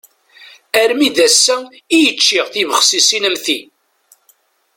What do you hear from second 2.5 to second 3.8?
tibexsisin am ti.